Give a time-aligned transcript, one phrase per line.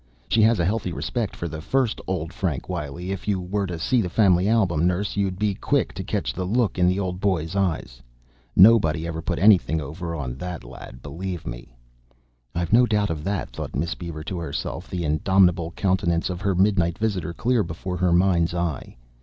[0.29, 3.11] "She has a healthy respect for the first old Frank Wiley.
[3.11, 6.43] If you were to see the family album, nurse, you'd be quick to catch the
[6.43, 8.01] look in the old boy's eyes.
[8.55, 11.75] Nobody ever put anything over on that lad, believe me."
[12.55, 16.55] "I've no doubt of that," thought Miss Beaver to herself, the indomitable countenance of her
[16.55, 18.97] midnight visitor clear before her mind's eye.